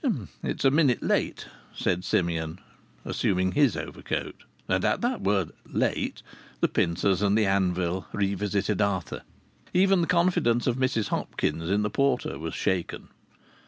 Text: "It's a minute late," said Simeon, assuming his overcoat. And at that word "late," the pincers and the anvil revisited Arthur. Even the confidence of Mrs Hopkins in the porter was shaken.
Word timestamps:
"It's 0.41 0.65
a 0.65 0.71
minute 0.71 1.03
late," 1.03 1.45
said 1.75 2.03
Simeon, 2.03 2.57
assuming 3.05 3.51
his 3.51 3.77
overcoat. 3.77 4.45
And 4.67 4.83
at 4.83 5.01
that 5.01 5.21
word 5.21 5.51
"late," 5.67 6.23
the 6.59 6.67
pincers 6.67 7.21
and 7.21 7.37
the 7.37 7.45
anvil 7.45 8.07
revisited 8.11 8.81
Arthur. 8.81 9.21
Even 9.75 10.01
the 10.01 10.07
confidence 10.07 10.65
of 10.65 10.77
Mrs 10.77 11.09
Hopkins 11.09 11.69
in 11.69 11.83
the 11.83 11.91
porter 11.91 12.39
was 12.39 12.55
shaken. 12.55 13.09